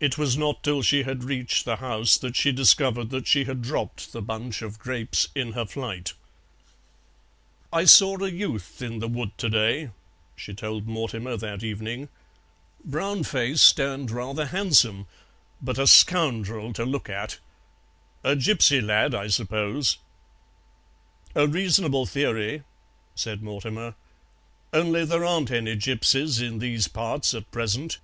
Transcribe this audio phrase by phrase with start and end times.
[0.00, 3.62] It was not till she had reached the house that she discovered that she had
[3.62, 6.12] dropped the bunch of grapes in her flight.
[7.72, 9.90] "I saw a youth in the wood to day,"
[10.34, 12.08] she told Mortimer that evening,
[12.84, 15.06] "brown faced and rather handsome,
[15.62, 17.38] but a scoundrel to look at.
[18.24, 19.98] A gipsy lad, I suppose."
[21.36, 22.64] "A reasonable theory,"
[23.14, 23.94] said Mortimer,
[24.72, 27.98] "only there aren't any gipsies in these parts at present."